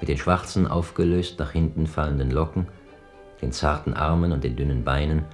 mit 0.00 0.08
den 0.08 0.18
schwarzen, 0.18 0.66
aufgelöst 0.66 1.38
nach 1.38 1.52
hinten 1.52 1.86
fallenden 1.86 2.30
Locken, 2.30 2.68
den 3.42 3.52
zarten 3.52 3.94
Armen 3.94 4.32
und 4.32 4.44
den 4.44 4.56
dünnen 4.56 4.84
Beinen, 4.84 5.24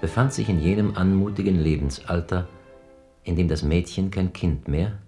befand 0.00 0.32
sich 0.32 0.48
in 0.48 0.60
jenem 0.60 0.96
anmutigen 0.96 1.58
Lebensalter, 1.58 2.46
in 3.24 3.36
dem 3.36 3.48
das 3.48 3.62
Mädchen 3.62 4.10
kein 4.10 4.32
Kind 4.32 4.68
mehr 4.68 4.98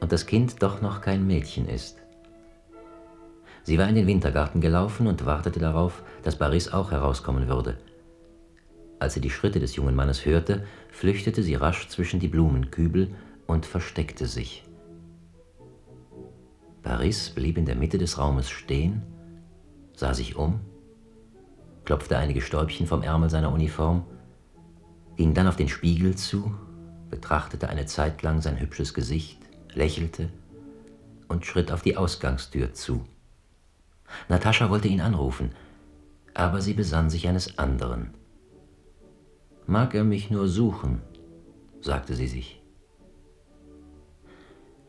und 0.00 0.12
das 0.12 0.26
Kind 0.26 0.62
doch 0.62 0.80
noch 0.80 1.00
kein 1.00 1.26
Mädchen 1.26 1.68
ist. 1.68 1.98
Sie 3.62 3.78
war 3.78 3.88
in 3.88 3.96
den 3.96 4.06
Wintergarten 4.06 4.60
gelaufen 4.60 5.08
und 5.08 5.26
wartete 5.26 5.58
darauf, 5.58 6.02
dass 6.22 6.36
Baris 6.36 6.72
auch 6.72 6.92
herauskommen 6.92 7.48
würde. 7.48 7.78
Als 9.00 9.14
sie 9.14 9.20
die 9.20 9.30
Schritte 9.30 9.58
des 9.58 9.74
jungen 9.76 9.96
Mannes 9.96 10.24
hörte, 10.24 10.64
flüchtete 10.90 11.42
sie 11.42 11.56
rasch 11.56 11.88
zwischen 11.88 12.20
die 12.20 12.28
Blumenkübel 12.28 13.10
und 13.46 13.66
versteckte 13.66 14.26
sich. 14.26 14.64
Baris 16.82 17.30
blieb 17.30 17.58
in 17.58 17.66
der 17.66 17.76
Mitte 17.76 17.98
des 17.98 18.18
Raumes 18.18 18.48
stehen, 18.48 19.02
sah 19.94 20.14
sich 20.14 20.36
um, 20.36 20.60
klopfte 21.84 22.16
einige 22.18 22.40
Stäubchen 22.40 22.86
vom 22.86 23.02
Ärmel 23.02 23.30
seiner 23.30 23.52
Uniform, 23.52 24.04
ging 25.16 25.34
dann 25.34 25.48
auf 25.48 25.56
den 25.56 25.68
Spiegel 25.68 26.14
zu, 26.16 26.54
betrachtete 27.10 27.68
eine 27.68 27.86
Zeit 27.86 28.22
lang 28.22 28.40
sein 28.40 28.60
hübsches 28.60 28.94
Gesicht, 28.94 29.40
lächelte 29.72 30.30
und 31.28 31.46
schritt 31.46 31.72
auf 31.72 31.82
die 31.82 31.96
Ausgangstür 31.96 32.72
zu. 32.72 33.04
Natascha 34.28 34.70
wollte 34.70 34.88
ihn 34.88 35.00
anrufen, 35.00 35.50
aber 36.34 36.60
sie 36.60 36.74
besann 36.74 37.10
sich 37.10 37.28
eines 37.28 37.58
anderen. 37.58 38.14
Mag 39.66 39.94
er 39.94 40.04
mich 40.04 40.30
nur 40.30 40.46
suchen, 40.46 41.00
sagte 41.80 42.14
sie 42.14 42.28
sich. 42.28 42.62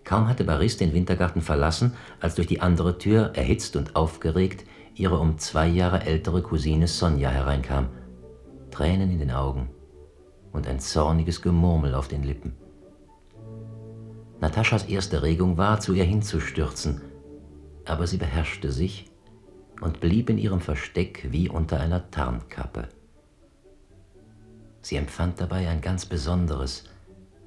Kaum 0.08 0.30
hatte 0.30 0.46
Baris 0.46 0.78
den 0.78 0.94
Wintergarten 0.94 1.42
verlassen, 1.42 1.94
als 2.22 2.36
durch 2.36 2.48
die 2.48 2.62
andere 2.62 2.98
Tür, 2.98 3.36
erhitzt 3.36 3.76
und 3.76 3.98
aufgeregt, 3.98 4.64
ihre 4.96 5.20
um 5.20 5.38
zwei 5.38 5.68
Jahre 5.68 6.06
ältere 6.06 6.42
Cousine 6.42 6.88
Sonja 6.88 7.30
hereinkam, 7.30 7.90
Tränen 8.72 9.12
in 9.12 9.20
den 9.20 9.32
Augen 9.32 9.70
und 10.54 10.66
ein 10.66 10.80
zorniges 10.80 11.42
Gemurmel 11.42 11.94
auf 11.94 12.08
den 12.08 12.24
Lippen. 12.24 12.56
Nataschas 14.40 14.86
erste 14.86 15.24
Regung 15.24 15.58
war, 15.58 15.82
zu 15.82 15.92
ihr 15.92 16.06
hinzustürzen, 16.06 17.02
aber 17.84 18.08
sie 18.08 18.18
beherrschte 18.18 18.72
sich 18.72 19.12
und 19.82 20.00
blieb 20.00 20.30
in 20.30 20.38
ihrem 20.38 20.62
Versteck 20.62 21.28
wie 21.32 21.50
unter 21.50 21.82
einer 21.82 22.10
Tarnkappe. 22.12 22.88
Sie 24.82 24.96
empfand 24.96 25.42
dabei 25.42 25.68
ein 25.68 25.82
ganz 25.82 26.06
besonderes, 26.06 26.86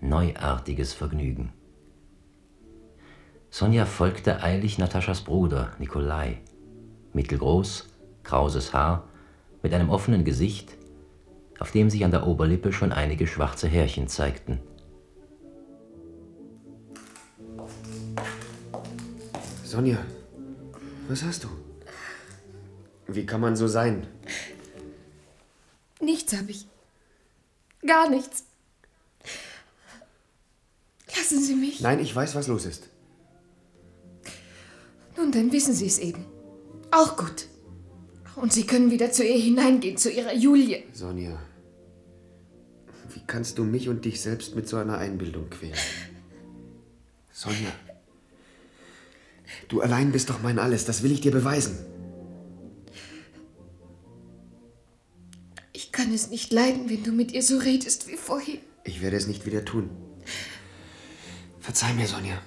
neuartiges 0.03 0.93
Vergnügen. 0.93 1.55
Sonja 3.53 3.85
folgte 3.85 4.43
eilig 4.45 4.79
Nataschas 4.79 5.23
Bruder, 5.23 5.73
Nikolai. 5.81 6.39
Mittelgroß, 7.13 7.89
krauses 8.23 8.73
Haar, 8.73 9.09
mit 9.63 9.75
einem 9.75 9.91
offenen 9.91 10.25
Gesicht, 10.25 10.77
auf 11.59 11.73
dem 11.73 11.91
sich 11.91 12.05
an 12.05 12.13
der 12.13 12.29
Oberlippe 12.29 12.73
schon 12.73 12.93
einige 12.93 13.27
schwarze 13.27 13.67
Härchen 13.67 14.07
zeigten. 14.07 14.61
Sonja, 19.65 19.99
was 21.09 21.25
hast 21.25 21.45
du? 21.45 21.49
Wie 23.09 23.27
kann 23.27 23.41
man 23.41 23.57
so 23.57 23.67
sein? 23.67 24.07
Nichts 26.01 26.37
habe 26.37 26.53
ich. 26.53 26.69
Gar 27.85 28.09
nichts. 28.09 28.45
Lassen 31.17 31.43
Sie 31.43 31.57
mich. 31.57 31.81
Nein, 31.81 31.99
ich 31.99 32.15
weiß, 32.15 32.37
was 32.37 32.47
los 32.47 32.65
ist. 32.65 32.89
Nun, 35.21 35.33
dann 35.33 35.53
wissen 35.53 35.75
Sie 35.75 35.87
es 35.87 35.99
eben. 35.99 36.25
Auch 36.91 37.17
gut. 37.19 37.47
Und 38.37 38.55
Sie 38.55 38.65
können 38.65 38.91
wieder 38.91 39.13
zu 39.13 39.23
ihr 39.23 39.39
hineingehen, 39.39 39.99
zu 39.99 40.11
Ihrer 40.11 40.35
Julie. 40.35 40.83
Sonja, 40.95 41.39
wie 43.13 43.21
kannst 43.27 43.59
du 43.59 43.65
mich 43.65 43.91
und 43.91 44.07
dich 44.07 44.23
selbst 44.23 44.57
mit 44.57 44.67
so 44.67 44.79
einer 44.79 44.97
Einbildung 44.97 45.51
quälen? 45.51 45.77
Sonja, 47.33 47.71
du 49.69 49.83
allein 49.83 50.11
bist 50.11 50.31
doch 50.31 50.41
mein 50.43 50.59
Alles, 50.59 50.87
das 50.87 51.03
will 51.03 51.13
ich 51.13 51.21
dir 51.21 51.33
beweisen. 51.33 51.79
Ich 55.75 55.93
kann 55.93 56.15
es 56.15 56.31
nicht 56.31 56.51
leiden, 56.51 56.89
wenn 56.89 57.05
du 57.05 57.13
mit 57.13 57.33
ihr 57.33 57.43
so 57.43 57.59
redest 57.59 58.09
wie 58.09 58.17
vorhin. 58.17 58.61
Ich 58.85 59.03
werde 59.03 59.19
es 59.19 59.27
nicht 59.27 59.45
wieder 59.45 59.67
tun. 59.67 59.91
Verzeih 61.59 61.93
mir, 61.93 62.07
Sonja. 62.07 62.41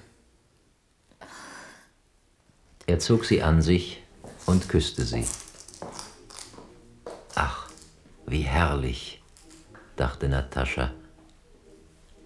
Er 2.86 2.98
zog 2.98 3.24
sie 3.24 3.42
an 3.42 3.62
sich 3.62 4.02
und 4.44 4.68
küsste 4.68 5.04
sie. 5.04 5.24
Ach, 7.34 7.68
wie 8.26 8.42
herrlich, 8.42 9.22
dachte 9.96 10.28
Natascha. 10.28 10.92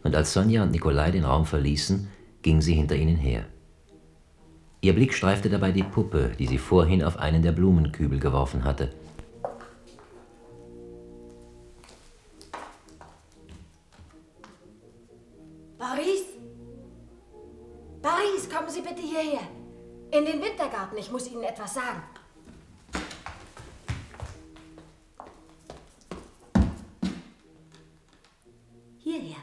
Und 0.03 0.17
als 0.17 0.33
Sonja 0.33 0.65
und 0.65 0.73
Nikolai 0.73 1.12
den 1.12 1.25
Raum 1.25 1.47
verließen, 1.47 2.09
ging 2.43 2.61
sie 2.61 2.75
hinter 2.75 2.97
ihnen 2.97 3.17
her. 3.17 3.47
Ihr 4.81 4.95
Blick 4.95 5.12
streifte 5.12 5.49
dabei 5.49 5.73
die 5.73 5.83
Puppe, 5.83 6.33
die 6.38 6.47
sie 6.47 6.59
vorhin 6.59 7.03
auf 7.03 7.17
einen 7.19 7.43
der 7.43 7.53
Blumenkübel 7.53 8.19
geworfen 8.19 8.65
hatte. 8.65 8.93
Paris? 15.79 16.23
Paris, 18.03 18.49
kommen 18.49 18.69
Sie 18.69 18.81
bitte 18.81 19.03
hierher. 19.03 19.58
In 20.19 20.25
den 20.25 20.43
Wintergarten, 20.43 20.99
ich 20.99 21.13
muss 21.13 21.29
Ihnen 21.29 21.45
etwas 21.45 21.75
sagen. 21.75 22.03
Hierher. 28.99 29.37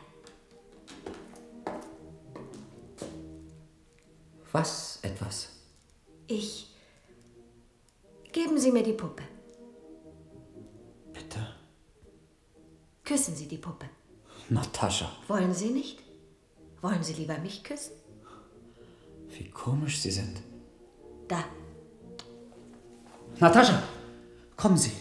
Was 4.52 5.00
etwas? 5.02 5.50
Ich. 6.28 6.76
Geben 8.34 8.58
Sie 8.60 8.74
mir 8.74 8.84
die 8.84 8.92
Puppe. 8.92 9.24
Bitte? 11.14 11.56
Küssen 13.06 13.34
Sie 13.34 13.48
die 13.48 13.58
Puppe. 13.58 13.90
Natascha, 14.50 15.10
Wollen 15.30 15.54
Sie 15.54 15.70
nicht? 15.70 16.04
Wollen 16.82 17.02
Sie 17.02 17.14
lieber 17.14 17.38
mich 17.38 17.64
küssen? 17.64 17.94
wie 19.38 19.50
komisch 19.50 20.00
Sie 20.00 20.12
sind. 20.12 20.42
Da. 21.28 21.44
Natascha, 23.40 23.82
kommen 24.56 24.78
Sie. 24.78 24.92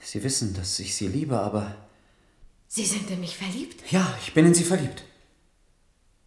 Sie 0.00 0.22
wissen, 0.22 0.54
dass 0.54 0.78
ich 0.78 0.94
Sie 0.94 1.08
liebe, 1.08 1.38
aber 1.38 1.74
Sie 2.68 2.84
sind 2.84 3.10
in 3.10 3.20
mich 3.20 3.36
verliebt? 3.36 3.90
ja, 3.90 4.16
ich 4.20 4.32
bin 4.34 4.46
in 4.46 4.54
Sie 4.54 4.64
verliebt. 4.64 5.04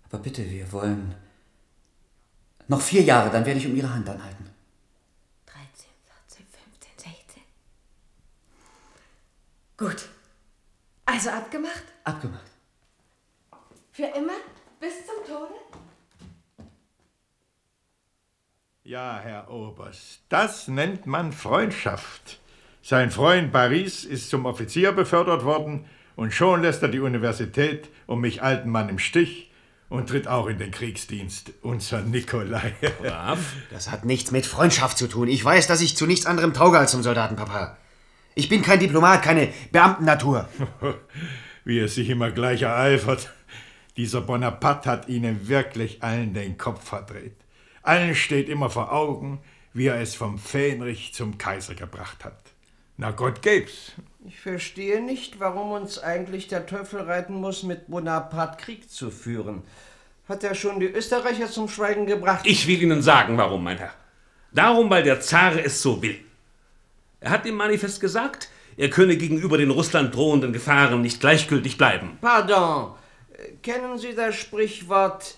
Aber 0.10 0.20
bitte, 0.20 0.50
wir 0.50 0.72
wollen 0.72 1.16
noch 2.68 2.82
vier 2.82 3.02
Jahre, 3.04 3.30
dann 3.30 3.46
werde 3.46 3.60
ich 3.60 3.68
um 3.68 3.76
Ihre 3.76 3.94
Hand 3.94 4.08
anhalten. 4.10 4.50
13, 5.46 5.66
14, 6.28 6.46
15, 6.46 7.14
16. 7.14 7.44
Gut. 9.78 10.10
Also 11.06 11.30
abgemacht? 11.30 11.84
Abgemacht. 12.04 12.52
Für 13.92 14.06
immer? 14.06 14.34
Bis 14.80 14.94
zum 15.06 15.26
Tode? 15.26 15.54
Ja, 18.88 19.20
Herr 19.22 19.52
Oberst, 19.52 20.22
das 20.30 20.70
nennt 20.70 21.08
man 21.08 21.34
Freundschaft. 21.34 22.40
Sein 22.82 23.12
Freund 23.12 23.52
Paris 23.52 24.06
ist 24.06 24.30
zum 24.30 24.46
Offizier 24.46 24.94
befördert 24.94 25.44
worden 25.44 25.84
Und 26.16 26.34
schon 26.34 26.62
lässt 26.62 26.82
er 26.84 26.88
die 26.88 27.02
Universität 27.02 27.90
und 28.06 28.22
mich 28.22 28.42
alten 28.42 28.70
Mann 28.70 28.88
im 28.88 28.98
Stich 28.98 29.52
und 29.90 30.08
tritt 30.08 30.30
auch 30.30 30.48
in 30.48 30.58
den 30.58 30.72
Kriegsdienst. 30.72 31.52
Unser 31.64 32.02
Nikolai. 32.02 32.76
Brav. 33.02 33.40
Das 33.72 33.92
hat 33.92 34.06
nichts 34.06 34.32
mit 34.32 34.46
Freundschaft 34.46 34.98
zu 34.98 35.08
tun. 35.10 35.28
Ich 35.28 35.44
weiß, 35.44 35.68
dass 35.68 35.82
ich 35.82 35.98
zu 35.98 36.06
nichts 36.06 36.26
anderem 36.26 36.54
tauge 36.54 36.80
als 36.80 36.92
zum 36.92 37.04
Soldatenpapa. 37.04 37.76
Ich 38.36 38.48
bin 38.48 38.62
kein 38.62 38.80
Diplomat, 38.80 39.22
keine 39.22 39.50
Beamtennatur. 39.74 40.48
Wie 41.66 41.80
er 41.80 41.90
sich 41.90 42.08
immer 42.08 42.32
gleich 42.32 42.62
ereifert. 42.62 43.34
Dieser 43.98 44.22
Bonaparte 44.22 44.90
hat 44.90 45.10
Ihnen 45.10 45.50
wirklich 45.50 46.04
allen 46.04 46.34
den 46.34 46.58
Kopf 46.58 46.88
verdreht. 46.88 47.36
Allen 47.88 48.16
steht 48.16 48.50
immer 48.50 48.70
vor 48.70 48.92
Augen, 48.92 49.40
wie 49.74 49.86
er 49.86 50.02
es 50.02 50.14
vom 50.14 50.38
Fähnrich 50.38 51.14
zum 51.14 51.38
Kaiser 51.38 51.74
gebracht 51.74 52.26
hat. 52.26 52.38
Na 52.98 53.12
Gott 53.12 53.42
geb's. 53.42 53.94
Ich 54.28 54.42
verstehe 54.42 55.02
nicht, 55.02 55.40
warum 55.40 55.72
uns 55.72 55.98
eigentlich 55.98 56.50
der 56.50 56.66
Teufel 56.66 57.02
reiten 57.02 57.36
muss, 57.36 57.64
mit 57.64 57.88
Bonaparte 57.88 58.62
Krieg 58.62 58.90
zu 58.90 59.10
führen. 59.10 59.64
Hat 60.28 60.44
er 60.44 60.54
schon 60.54 60.82
die 60.82 60.88
Österreicher 60.88 61.50
zum 61.50 61.70
Schweigen 61.70 62.06
gebracht? 62.08 62.46
Ich 62.46 62.68
will 62.68 62.82
Ihnen 62.82 63.02
sagen, 63.02 63.38
warum, 63.38 63.64
mein 63.64 63.78
Herr. 63.78 63.94
Darum, 64.52 64.90
weil 64.90 65.04
der 65.04 65.22
Zar 65.22 65.56
es 65.56 65.82
so 65.82 66.02
will. 66.02 66.20
Er 67.22 67.32
hat 67.32 67.46
im 67.46 67.56
Manifest 67.56 68.02
gesagt, 68.02 68.50
er 68.76 68.90
könne 68.90 69.16
gegenüber 69.16 69.58
den 69.58 69.72
Russland 69.72 70.14
drohenden 70.14 70.52
Gefahren 70.52 71.02
nicht 71.02 71.22
gleichgültig 71.22 71.78
bleiben. 71.78 72.18
Pardon. 72.20 72.96
Kennen 73.64 73.98
Sie 73.98 74.14
das 74.14 74.36
Sprichwort 74.36 75.36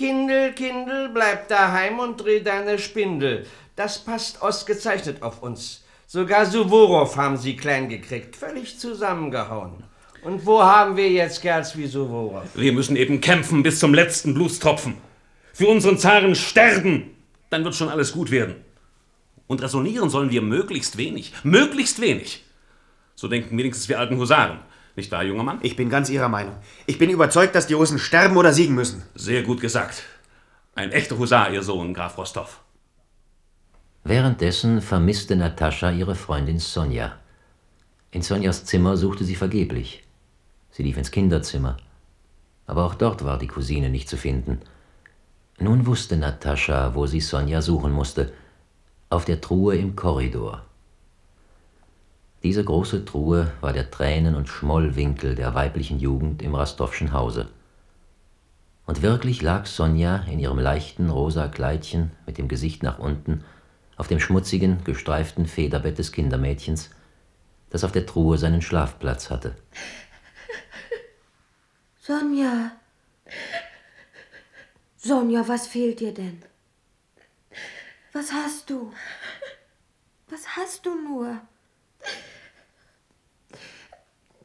Kindel, 0.00 0.54
Kindel, 0.54 1.10
bleib 1.10 1.48
daheim 1.48 1.98
und 1.98 2.16
dreh 2.16 2.40
deine 2.40 2.78
Spindel? 2.78 3.44
Das 3.76 3.98
passt 3.98 4.40
ausgezeichnet 4.40 5.22
auf 5.22 5.42
uns. 5.42 5.84
Sogar 6.06 6.46
Suworow 6.46 7.14
haben 7.16 7.36
sie 7.36 7.54
klein 7.54 7.90
gekriegt, 7.90 8.34
völlig 8.34 8.78
zusammengehauen. 8.78 9.84
Und 10.22 10.46
wo 10.46 10.62
haben 10.62 10.96
wir 10.96 11.10
jetzt 11.10 11.42
Kerls 11.42 11.76
wie 11.76 11.86
Suworow? 11.86 12.44
Wir 12.54 12.72
müssen 12.72 12.96
eben 12.96 13.20
kämpfen 13.20 13.62
bis 13.62 13.78
zum 13.78 13.92
letzten 13.92 14.32
Blutstropfen. 14.32 14.96
Für 15.52 15.68
unseren 15.68 15.98
Zaren 15.98 16.34
sterben. 16.34 17.14
Dann 17.50 17.62
wird 17.64 17.74
schon 17.74 17.90
alles 17.90 18.12
gut 18.12 18.30
werden. 18.30 18.54
Und 19.48 19.60
resonieren 19.60 20.08
sollen 20.08 20.30
wir 20.30 20.40
möglichst 20.40 20.96
wenig. 20.96 21.34
Möglichst 21.42 22.00
wenig. 22.00 22.42
So 23.16 23.28
denken 23.28 23.58
wenigstens 23.58 23.90
wir 23.90 23.98
alten 23.98 24.16
Husaren. 24.16 24.60
Nicht 25.00 25.12
wahr, 25.12 25.22
junger 25.22 25.44
Mann? 25.44 25.60
Ich 25.62 25.76
bin 25.76 25.88
ganz 25.88 26.10
Ihrer 26.10 26.28
Meinung. 26.28 26.54
Ich 26.84 26.98
bin 26.98 27.08
überzeugt, 27.08 27.54
dass 27.54 27.66
die 27.66 27.72
Russen 27.72 27.98
sterben 27.98 28.36
oder 28.36 28.52
siegen 28.52 28.74
müssen. 28.74 29.02
Sehr 29.14 29.42
gut 29.42 29.58
gesagt. 29.58 30.02
Ein 30.74 30.92
echter 30.92 31.16
Husar, 31.16 31.50
Ihr 31.50 31.62
Sohn, 31.62 31.94
Graf 31.94 32.18
Rostov. 32.18 32.60
Währenddessen 34.04 34.82
vermisste 34.82 35.36
Natascha 35.36 35.90
ihre 35.90 36.14
Freundin 36.14 36.58
Sonja. 36.58 37.14
In 38.10 38.20
Sonjas 38.20 38.66
Zimmer 38.66 38.98
suchte 38.98 39.24
sie 39.24 39.36
vergeblich. 39.36 40.04
Sie 40.70 40.82
lief 40.82 40.98
ins 40.98 41.10
Kinderzimmer. 41.10 41.78
Aber 42.66 42.84
auch 42.84 42.94
dort 42.94 43.24
war 43.24 43.38
die 43.38 43.46
Cousine 43.46 43.88
nicht 43.88 44.06
zu 44.06 44.18
finden. 44.18 44.60
Nun 45.58 45.86
wusste 45.86 46.18
Natascha, 46.18 46.94
wo 46.94 47.06
sie 47.06 47.20
Sonja 47.20 47.62
suchen 47.62 47.92
musste. 47.92 48.34
Auf 49.08 49.24
der 49.24 49.40
Truhe 49.40 49.78
im 49.78 49.96
Korridor. 49.96 50.66
Diese 52.42 52.64
große 52.64 53.04
Truhe 53.04 53.52
war 53.60 53.74
der 53.74 53.90
Tränen- 53.90 54.34
und 54.34 54.48
Schmollwinkel 54.48 55.34
der 55.34 55.54
weiblichen 55.54 55.98
Jugend 55.98 56.40
im 56.40 56.54
Rastowschen 56.54 57.12
Hause. 57.12 57.48
Und 58.86 59.02
wirklich 59.02 59.42
lag 59.42 59.66
Sonja 59.66 60.24
in 60.30 60.38
ihrem 60.38 60.58
leichten 60.58 61.10
rosa 61.10 61.48
Kleidchen 61.48 62.12
mit 62.26 62.38
dem 62.38 62.48
Gesicht 62.48 62.82
nach 62.82 62.98
unten 62.98 63.44
auf 63.96 64.08
dem 64.08 64.18
schmutzigen, 64.18 64.82
gestreiften 64.84 65.44
Federbett 65.46 65.98
des 65.98 66.12
Kindermädchens, 66.12 66.88
das 67.68 67.84
auf 67.84 67.92
der 67.92 68.06
Truhe 68.06 68.38
seinen 68.38 68.62
Schlafplatz 68.62 69.28
hatte. 69.28 69.54
Sonja. 72.00 72.72
Sonja, 74.96 75.46
was 75.46 75.66
fehlt 75.66 76.00
dir 76.00 76.14
denn? 76.14 76.42
Was 78.14 78.32
hast 78.32 78.70
du? 78.70 78.92
Was 80.30 80.56
hast 80.56 80.86
du 80.86 80.94
nur? 80.94 81.38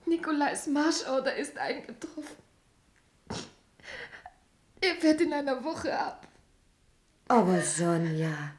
Nikolais 0.06 0.68
Marschorder 0.68 1.36
ist 1.36 1.58
eingetroffen. 1.58 2.38
Er 4.82 4.96
fährt 4.96 5.22
in 5.22 5.34
einer 5.34 5.64
Woche 5.64 5.98
ab. 5.98 6.28
Aber 7.28 7.62
Sonja. 7.62 8.54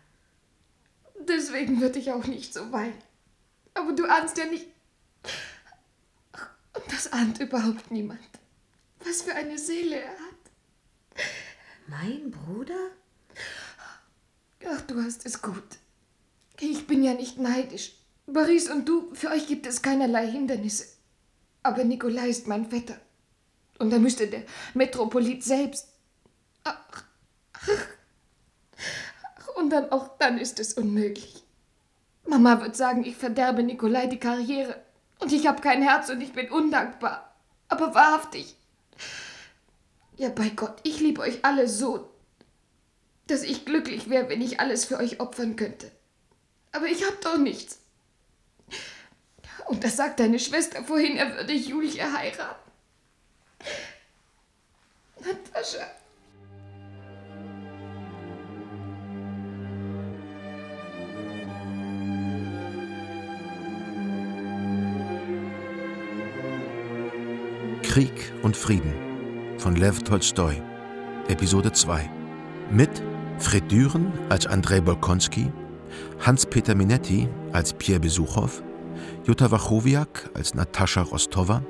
Deswegen 1.21 1.81
würde 1.81 1.99
ich 1.99 2.11
auch 2.11 2.27
nicht 2.27 2.53
so 2.53 2.73
weinen. 2.73 3.01
Aber 3.75 3.93
du 3.93 4.05
ahnst 4.07 4.37
ja 4.39 4.47
nicht. 4.47 4.67
Und 6.75 6.93
das 6.93 7.13
ahnt 7.13 7.41
überhaupt 7.41 7.91
niemand. 7.91 8.21
Was 9.05 9.23
für 9.23 9.35
eine 9.35 9.59
Seele 9.59 10.01
er 10.01 10.11
hat. 10.11 11.27
Mein 11.87 12.31
Bruder? 12.31 12.91
Ach, 14.69 14.81
du 14.83 15.01
hast 15.03 15.25
es 15.27 15.41
gut. 15.41 15.79
Ich 16.59 16.87
bin 16.87 17.05
ja 17.05 17.15
nicht 17.15 17.39
neidisch. 17.39 17.93
Boris 18.27 18.69
und 18.69 18.89
du, 18.89 19.15
für 19.15 19.31
euch 19.31 19.47
gibt 19.47 19.67
es 19.67 19.83
keinerlei 19.83 20.27
Hindernisse. 20.27 20.96
Aber 21.67 21.83
Nikolai 21.83 22.29
ist 22.29 22.47
mein 22.47 22.71
Vetter. 22.71 22.97
Und 23.81 23.91
da 23.91 23.99
müsste 23.99 24.29
der 24.29 24.43
Metropolit 24.75 25.43
selbst. 25.43 25.89
Ach, 26.63 26.79
ach, 27.53 27.87
und 29.57 29.71
dann 29.71 29.91
auch 29.91 30.17
dann 30.19 30.39
ist 30.39 30.61
es 30.61 30.75
unmöglich. 30.75 31.43
Mama 32.25 32.61
wird 32.61 32.77
sagen, 32.77 33.05
ich 33.05 33.17
verderbe 33.17 33.65
Nikolai 33.65 34.07
die 34.07 34.21
Karriere. 34.21 34.81
Und 35.19 35.33
ich 35.33 35.49
habe 35.49 35.61
kein 35.61 35.83
Herz 35.83 36.09
und 36.09 36.21
ich 36.21 36.33
bin 36.33 36.51
undankbar. 36.51 37.35
Aber 37.69 37.97
wahrhaftig. 37.97 38.55
Ja, 40.17 40.29
bei 40.29 40.51
Gott, 40.51 40.77
ich 40.85 41.01
liebe 41.01 41.21
euch 41.21 41.45
alle 41.45 41.67
so, 41.67 42.09
dass 43.27 43.43
ich 43.43 43.65
glücklich 43.65 44.09
wäre, 44.09 44.29
wenn 44.29 44.41
ich 44.41 44.61
alles 44.61 44.85
für 44.85 44.99
euch 44.99 45.19
opfern 45.19 45.57
könnte. 45.57 45.91
Aber 46.71 46.87
ich 46.87 47.05
hab 47.05 47.21
doch 47.23 47.39
nichts. 47.39 47.81
Und 49.69 49.83
das 49.83 49.97
sagt 49.97 50.21
deine 50.21 50.39
Schwester 50.39 50.83
vorhin, 50.85 51.17
er 51.17 51.35
würde 51.35 51.53
Julia 51.53 52.13
heiraten. 52.13 52.71
Natascha. 55.21 55.87
Krieg 67.83 68.33
und 68.43 68.57
Frieden 68.57 68.93
von 69.59 69.75
Lev 69.75 70.03
Tolstoi, 70.03 70.61
Episode 71.29 71.73
2. 71.73 72.11
Mit 72.71 72.91
Fred 73.39 73.71
Düren 73.71 74.13
als 74.29 74.47
Andrei 74.47 74.81
Bolkonski, 74.81 75.51
Hans-Peter 76.21 76.75
Minetti 76.75 77.27
als 77.53 77.73
Pierre 77.73 78.01
Besuchow, 78.01 78.63
Jutta 79.25 79.51
Wachowiak 79.51 80.31
als 80.35 80.55
Natascha 80.55 81.03
Rostova, 81.03 81.63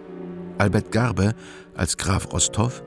Albert 0.58 0.92
Garbe 0.92 1.34
als 1.74 1.96
Graf 1.96 2.32
Rostov, 2.32 2.82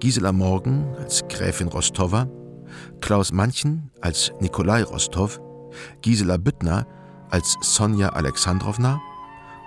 Gisela 0.00 0.32
Morgen 0.32 0.94
als 0.98 1.22
Gräfin 1.28 1.68
Rostova, 1.68 2.28
Klaus 3.00 3.32
Manchen 3.32 3.90
als 4.00 4.32
Nikolai 4.40 4.82
Rostov, 4.82 5.40
Gisela 6.02 6.36
Büttner 6.36 6.86
als 7.30 7.56
Sonja 7.60 8.10
Alexandrowna, 8.10 9.00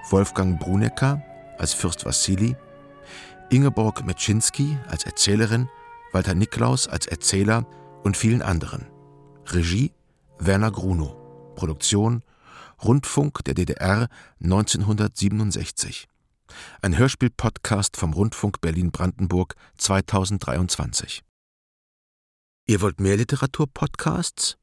Wolfgang 0.10 0.60
Brunecker 0.60 1.22
als 1.58 1.74
Fürst 1.74 2.06
Wassili, 2.06 2.56
Ingeborg 3.50 4.06
Metschinski 4.06 4.78
als 4.88 5.06
Erzählerin, 5.06 5.70
Walter 6.12 6.36
Niklaus 6.36 6.88
als 6.88 7.08
Erzähler 7.08 7.66
und 8.04 8.18
vielen 8.18 8.42
anderen. 8.42 8.86
Regie 9.48 9.92
Werner 10.40 10.72
Grunow. 10.72 11.16
Produktion 11.56 12.22
Rundfunk 12.86 13.44
der 13.46 13.56
DDR 13.56 14.10
1967. 14.44 16.08
Ein 16.84 16.96
Hörspiel-Podcast 16.96 17.98
vom 17.98 18.14
Rundfunk 18.14 18.62
Berlin-Brandenburg 18.62 19.56
2023. 19.78 21.24
Ihr 22.68 22.82
wollt 22.82 23.00
mehr 23.00 23.18
Literatur-Podcasts? 23.18 24.58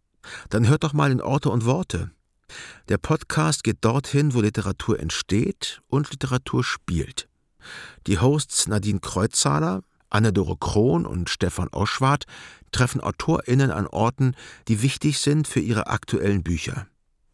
Dann 0.51 0.69
hört 0.69 0.85
doch 0.85 0.93
mal 0.93 1.11
in 1.11 1.21
Orte 1.21 1.51
und 1.51 1.65
Worte. 1.65 2.13
Der 2.89 2.99
Podcast 2.99 3.65
geht 3.65 3.79
dorthin, 3.81 4.35
wo 4.35 4.41
Literatur 4.41 5.01
entsteht 5.01 5.83
und 5.89 6.13
Literatur 6.13 6.63
spielt. 6.63 7.29
Die 8.07 8.21
Hosts 8.21 8.69
Nadine 8.69 9.01
Kreuzzahler, 9.01 9.83
Anne-Dore 10.11 10.59
Krohn 10.59 11.07
und 11.07 11.29
Stefan 11.29 11.67
Oschwart 11.73 12.27
treffen 12.71 13.01
AutorInnen 13.01 13.73
an 13.73 13.89
Orten, 13.89 14.37
die 14.69 14.81
wichtig 14.81 15.19
sind 15.19 15.49
für 15.49 15.61
ihre 15.61 15.89
aktuellen 15.89 16.45
Bücher. 16.45 16.87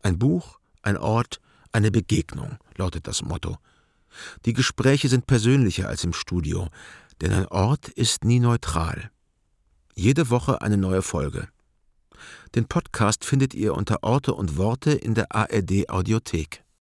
Ein 0.03 0.19
Buch, 0.19 0.58
ein 0.83 0.97
Ort, 0.97 1.41
eine 1.73 1.91
Begegnung, 1.91 2.59
lautet 2.77 3.07
das 3.07 3.23
Motto. 3.23 3.59
Die 4.45 4.53
Gespräche 4.53 5.09
sind 5.09 5.27
persönlicher 5.27 5.89
als 5.89 6.05
im 6.05 6.13
Studio, 6.13 6.69
denn 7.21 7.33
ein 7.33 7.47
Ort 7.47 7.89
ist 7.89 8.25
nie 8.25 8.41
neutral. 8.41 9.11
Jede 9.95 10.31
Woche 10.31 10.63
eine 10.63 10.77
neue 10.77 11.03
Folge. 11.03 11.49
Den 12.55 12.67
Podcast 12.67 13.25
findet 13.25 13.55
ihr 13.55 13.75
unter 13.75 14.03
Orte 14.03 14.35
und 14.35 14.57
Worte 14.57 14.93
in 14.93 15.15
der 15.15 15.35
ARD 15.35 15.89
Audiothek. 15.89 16.65